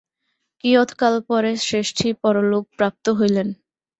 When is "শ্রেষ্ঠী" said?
1.65-2.07